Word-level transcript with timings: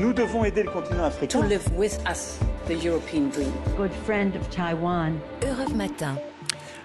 Nous 0.00 0.12
devons 0.14 0.44
aider 0.44 0.62
le 0.62 0.70
continent 0.70 1.04
africain. 1.04 1.40
To 1.40 1.46
live 1.46 1.62
with 1.76 1.98
us, 2.10 2.38
the 2.66 2.82
European 2.82 3.28
dream. 3.28 3.52
Good 3.76 3.92
friend 4.04 4.34
of 4.34 4.48
Taiwan. 4.48 5.18
Europe 5.42 5.74
Matin. 5.74 6.16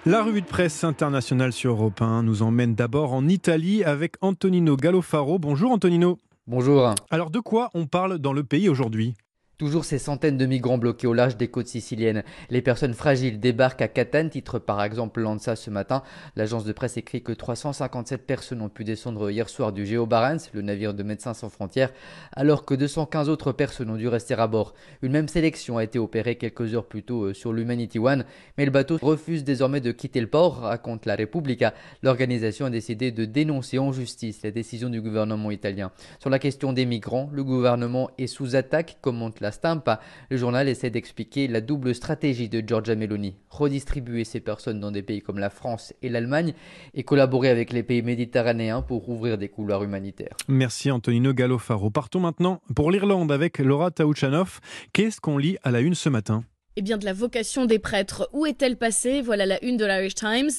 La 0.04 0.22
revue 0.22 0.42
de 0.42 0.46
presse 0.46 0.84
internationale 0.84 1.52
sur 1.52 1.72
Europe 1.72 2.02
1 2.02 2.22
nous 2.24 2.42
emmène 2.42 2.74
d'abord 2.74 3.14
en 3.14 3.26
Italie 3.26 3.84
avec 3.84 4.16
Antonino 4.20 4.76
Gallofaro. 4.76 5.38
Bonjour 5.38 5.72
Antonino. 5.72 6.18
Bonjour. 6.46 6.94
Alors 7.10 7.30
de 7.30 7.38
quoi 7.40 7.70
on 7.74 7.86
parle 7.86 8.18
dans 8.18 8.32
le 8.34 8.44
pays 8.44 8.68
aujourd'hui? 8.68 9.14
Toujours 9.60 9.84
ces 9.84 9.98
centaines 9.98 10.38
de 10.38 10.46
migrants 10.46 10.78
bloqués 10.78 11.06
au 11.06 11.12
large 11.12 11.36
des 11.36 11.48
côtes 11.48 11.66
siciliennes. 11.66 12.22
Les 12.48 12.62
personnes 12.62 12.94
fragiles 12.94 13.40
débarquent 13.40 13.82
à 13.82 13.88
Catane, 13.88 14.30
titre 14.30 14.58
par 14.58 14.82
exemple 14.82 15.20
Lanza 15.20 15.54
ce 15.54 15.68
matin. 15.68 16.02
L'agence 16.34 16.64
de 16.64 16.72
presse 16.72 16.96
écrit 16.96 17.22
que 17.22 17.32
357 17.32 18.26
personnes 18.26 18.62
ont 18.62 18.70
pu 18.70 18.84
descendre 18.84 19.30
hier 19.30 19.50
soir 19.50 19.74
du 19.74 19.84
Geo 19.84 20.06
Barents, 20.06 20.48
le 20.54 20.62
navire 20.62 20.94
de 20.94 21.02
Médecins 21.02 21.34
sans 21.34 21.50
frontières, 21.50 21.92
alors 22.32 22.64
que 22.64 22.72
215 22.72 23.28
autres 23.28 23.52
personnes 23.52 23.90
ont 23.90 23.96
dû 23.96 24.08
rester 24.08 24.32
à 24.32 24.46
bord. 24.46 24.72
Une 25.02 25.12
même 25.12 25.28
sélection 25.28 25.76
a 25.76 25.84
été 25.84 25.98
opérée 25.98 26.36
quelques 26.36 26.74
heures 26.74 26.86
plus 26.86 27.02
tôt 27.02 27.24
euh, 27.24 27.34
sur 27.34 27.52
l'Humanity 27.52 27.98
One, 27.98 28.24
mais 28.56 28.64
le 28.64 28.70
bateau 28.70 28.96
refuse 29.02 29.44
désormais 29.44 29.82
de 29.82 29.92
quitter 29.92 30.22
le 30.22 30.28
port, 30.28 30.60
raconte 30.60 31.04
la 31.04 31.16
Repubblica. 31.16 31.74
L'organisation 32.02 32.64
a 32.64 32.70
décidé 32.70 33.12
de 33.12 33.26
dénoncer 33.26 33.78
en 33.78 33.92
justice 33.92 34.40
la 34.42 34.52
décision 34.52 34.88
du 34.88 35.02
gouvernement 35.02 35.50
italien. 35.50 35.92
Sur 36.18 36.30
la 36.30 36.38
question 36.38 36.72
des 36.72 36.86
migrants, 36.86 37.28
le 37.30 37.44
gouvernement 37.44 38.10
est 38.16 38.26
sous 38.26 38.56
attaque, 38.56 38.96
commente 39.02 39.40
la 39.40 39.49
Stampa. 39.50 40.00
Le 40.30 40.36
journal 40.36 40.68
essaie 40.68 40.90
d'expliquer 40.90 41.48
la 41.48 41.60
double 41.60 41.94
stratégie 41.94 42.48
de 42.48 42.62
Giorgia 42.66 42.94
Meloni, 42.94 43.36
redistribuer 43.48 44.24
ces 44.24 44.40
personnes 44.40 44.80
dans 44.80 44.90
des 44.90 45.02
pays 45.02 45.20
comme 45.20 45.38
la 45.38 45.50
France 45.50 45.92
et 46.02 46.08
l'Allemagne 46.08 46.54
et 46.94 47.02
collaborer 47.02 47.48
avec 47.48 47.72
les 47.72 47.82
pays 47.82 48.02
méditerranéens 48.02 48.82
pour 48.82 49.08
ouvrir 49.08 49.38
des 49.38 49.48
couloirs 49.48 49.82
humanitaires. 49.82 50.36
Merci 50.48 50.90
Antonino 50.90 51.32
Gallofaro. 51.32 51.90
Partons 51.90 52.20
maintenant 52.20 52.60
pour 52.74 52.90
l'Irlande 52.90 53.32
avec 53.32 53.58
Laura 53.58 53.90
Taouchanoff. 53.90 54.60
Qu'est-ce 54.92 55.20
qu'on 55.20 55.38
lit 55.38 55.56
à 55.62 55.70
la 55.70 55.80
une 55.80 55.94
ce 55.94 56.08
matin? 56.08 56.44
Eh 56.76 56.82
bien, 56.82 56.98
de 56.98 57.04
la 57.04 57.12
vocation 57.12 57.64
des 57.64 57.80
prêtres. 57.80 58.30
Où 58.32 58.46
est-elle 58.46 58.76
passée? 58.76 59.22
Voilà 59.22 59.44
la 59.44 59.62
une 59.64 59.76
de 59.76 59.84
l'Irish 59.84 60.14
Times. 60.14 60.50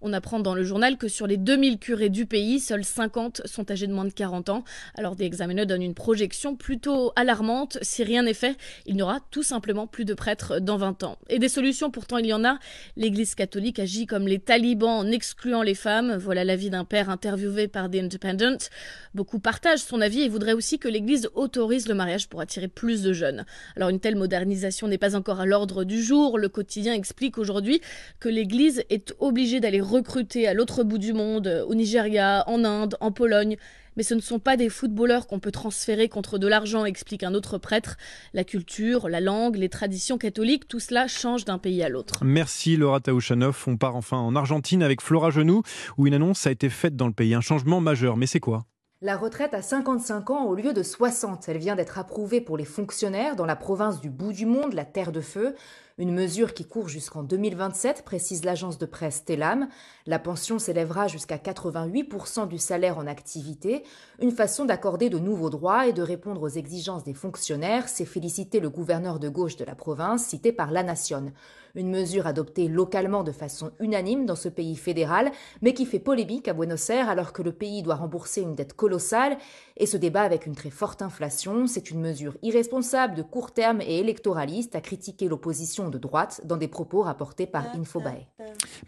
On 0.00 0.12
apprend 0.12 0.40
dans 0.40 0.54
le 0.54 0.64
journal 0.64 0.98
que 0.98 1.06
sur 1.06 1.28
les 1.28 1.36
2000 1.36 1.78
curés 1.78 2.08
du 2.08 2.26
pays, 2.26 2.58
seuls 2.58 2.84
50 2.84 3.42
sont 3.44 3.70
âgés 3.70 3.86
de 3.86 3.92
moins 3.92 4.04
de 4.04 4.12
40 4.12 4.48
ans. 4.48 4.64
Alors, 4.96 5.14
des 5.14 5.26
examineurs 5.26 5.66
donnent 5.66 5.82
une 5.82 5.94
projection 5.94 6.56
plutôt 6.56 7.12
alarmante. 7.14 7.78
Si 7.82 8.02
rien 8.02 8.24
n'est 8.24 8.34
fait, 8.34 8.56
il 8.84 8.96
n'y 8.96 9.02
aura 9.02 9.20
tout 9.30 9.44
simplement 9.44 9.86
plus 9.86 10.04
de 10.04 10.12
prêtres 10.12 10.58
dans 10.58 10.76
20 10.76 11.04
ans. 11.04 11.18
Et 11.28 11.38
des 11.38 11.48
solutions, 11.48 11.92
pourtant, 11.92 12.18
il 12.18 12.26
y 12.26 12.32
en 12.32 12.44
a. 12.44 12.58
L'Église 12.96 13.36
catholique 13.36 13.78
agit 13.78 14.06
comme 14.06 14.26
les 14.26 14.40
talibans 14.40 15.06
en 15.06 15.06
excluant 15.06 15.62
les 15.62 15.76
femmes. 15.76 16.16
Voilà 16.16 16.42
l'avis 16.42 16.70
d'un 16.70 16.84
père 16.84 17.10
interviewé 17.10 17.68
par 17.68 17.88
The 17.88 17.96
Independent. 17.96 18.70
Beaucoup 19.14 19.38
partagent 19.38 19.84
son 19.84 20.00
avis 20.00 20.22
et 20.22 20.28
voudraient 20.28 20.52
aussi 20.52 20.80
que 20.80 20.88
l'Église 20.88 21.30
autorise 21.34 21.86
le 21.86 21.94
mariage 21.94 22.28
pour 22.28 22.40
attirer 22.40 22.66
plus 22.66 23.02
de 23.02 23.12
jeunes. 23.12 23.46
Alors, 23.76 23.88
une 23.88 24.00
telle 24.00 24.16
modernisation 24.16 24.88
n'est 24.88 24.98
pas 24.98 25.14
encore 25.14 25.38
à 25.38 25.46
l'ordre 25.46 25.59
du 25.66 26.02
jour. 26.02 26.38
Le 26.38 26.48
quotidien 26.48 26.94
explique 26.94 27.38
aujourd'hui 27.38 27.80
que 28.18 28.28
l'Église 28.28 28.84
est 28.90 29.14
obligée 29.18 29.60
d'aller 29.60 29.80
recruter 29.80 30.46
à 30.46 30.54
l'autre 30.54 30.84
bout 30.84 30.98
du 30.98 31.12
monde, 31.12 31.64
au 31.68 31.74
Nigeria, 31.74 32.44
en 32.46 32.64
Inde, 32.64 32.96
en 33.00 33.12
Pologne. 33.12 33.56
Mais 33.96 34.02
ce 34.02 34.14
ne 34.14 34.20
sont 34.20 34.38
pas 34.38 34.56
des 34.56 34.68
footballeurs 34.68 35.26
qu'on 35.26 35.40
peut 35.40 35.50
transférer 35.50 36.08
contre 36.08 36.38
de 36.38 36.46
l'argent, 36.46 36.84
explique 36.84 37.22
un 37.22 37.34
autre 37.34 37.58
prêtre. 37.58 37.96
La 38.32 38.44
culture, 38.44 39.08
la 39.08 39.20
langue, 39.20 39.56
les 39.56 39.68
traditions 39.68 40.16
catholiques, 40.16 40.68
tout 40.68 40.80
cela 40.80 41.08
change 41.08 41.44
d'un 41.44 41.58
pays 41.58 41.82
à 41.82 41.88
l'autre. 41.88 42.24
Merci 42.24 42.76
Laura 42.76 43.00
Taouchanoff. 43.00 43.66
On 43.68 43.76
part 43.76 43.96
enfin 43.96 44.18
en 44.18 44.36
Argentine 44.36 44.82
avec 44.82 45.00
Flora 45.02 45.30
Genoux, 45.30 45.62
où 45.98 46.06
une 46.06 46.14
annonce 46.14 46.46
a 46.46 46.50
été 46.50 46.70
faite 46.70 46.96
dans 46.96 47.08
le 47.08 47.12
pays. 47.12 47.34
Un 47.34 47.40
changement 47.40 47.80
majeur, 47.80 48.16
mais 48.16 48.26
c'est 48.26 48.40
quoi? 48.40 48.64
La 49.02 49.16
retraite 49.16 49.54
à 49.54 49.62
55 49.62 50.28
ans 50.30 50.44
au 50.44 50.54
lieu 50.54 50.74
de 50.74 50.82
60. 50.82 51.48
Elle 51.48 51.56
vient 51.56 51.74
d'être 51.74 51.98
approuvée 51.98 52.42
pour 52.42 52.58
les 52.58 52.66
fonctionnaires 52.66 53.34
dans 53.34 53.46
la 53.46 53.56
province 53.56 54.00
du 54.00 54.10
bout 54.10 54.32
du 54.32 54.44
monde, 54.44 54.74
la 54.74 54.84
Terre 54.84 55.10
de 55.10 55.22
Feu. 55.22 55.54
Une 56.00 56.14
mesure 56.14 56.54
qui 56.54 56.64
court 56.64 56.88
jusqu'en 56.88 57.22
2027, 57.22 58.06
précise 58.06 58.42
l'agence 58.42 58.78
de 58.78 58.86
presse 58.86 59.26
Telam. 59.26 59.68
La 60.06 60.18
pension 60.18 60.58
s'élèvera 60.58 61.08
jusqu'à 61.08 61.36
88% 61.36 62.48
du 62.48 62.56
salaire 62.56 62.96
en 62.96 63.06
activité. 63.06 63.82
Une 64.18 64.30
façon 64.30 64.64
d'accorder 64.64 65.10
de 65.10 65.18
nouveaux 65.18 65.50
droits 65.50 65.86
et 65.88 65.92
de 65.92 66.00
répondre 66.00 66.40
aux 66.40 66.48
exigences 66.48 67.04
des 67.04 67.12
fonctionnaires, 67.12 67.86
s'est 67.90 68.06
félicité 68.06 68.60
le 68.60 68.70
gouverneur 68.70 69.18
de 69.18 69.28
gauche 69.28 69.56
de 69.56 69.64
la 69.66 69.74
province, 69.74 70.24
cité 70.24 70.52
par 70.52 70.70
La 70.70 70.82
Nation. 70.82 71.34
Une 71.74 71.90
mesure 71.90 72.26
adoptée 72.26 72.66
localement 72.66 73.22
de 73.22 73.30
façon 73.30 73.70
unanime 73.78 74.26
dans 74.26 74.36
ce 74.36 74.48
pays 74.48 74.76
fédéral, 74.76 75.30
mais 75.62 75.74
qui 75.74 75.86
fait 75.86 76.00
polémique 76.00 76.48
à 76.48 76.54
Buenos 76.54 76.90
Aires 76.90 77.08
alors 77.08 77.32
que 77.32 77.42
le 77.42 77.52
pays 77.52 77.82
doit 77.82 77.94
rembourser 77.94 78.40
une 78.40 78.54
dette 78.54 78.72
colossale. 78.72 79.36
Et 79.76 79.86
ce 79.86 79.96
débat 79.96 80.22
avec 80.22 80.46
une 80.46 80.56
très 80.56 80.70
forte 80.70 81.02
inflation, 81.02 81.66
c'est 81.66 81.90
une 81.90 82.00
mesure 82.00 82.36
irresponsable 82.42 83.14
de 83.14 83.22
court 83.22 83.52
terme 83.52 83.82
et 83.82 83.98
électoraliste, 83.98 84.74
à 84.74 84.80
critiquer 84.80 85.28
l'opposition 85.28 85.89
de 85.90 85.98
droite 85.98 86.40
dans 86.44 86.56
des 86.56 86.68
propos 86.68 87.02
rapportés 87.02 87.46
par 87.46 87.64
Infobae. 87.74 88.26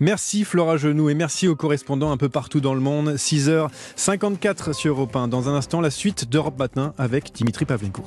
Merci 0.00 0.44
Flora 0.44 0.76
Genoux 0.76 1.10
et 1.10 1.14
merci 1.14 1.48
aux 1.48 1.56
correspondants 1.56 2.10
un 2.10 2.16
peu 2.16 2.28
partout 2.28 2.60
dans 2.60 2.74
le 2.74 2.80
monde. 2.80 3.10
6h54 3.10 4.72
sur 4.72 4.94
Europe 4.94 5.14
1. 5.14 5.28
Dans 5.28 5.48
un 5.48 5.54
instant, 5.54 5.80
la 5.80 5.90
suite 5.90 6.28
d'Europe 6.30 6.58
Matin 6.58 6.94
avec 6.96 7.32
Dimitri 7.32 7.64
Pavlenko. 7.64 8.00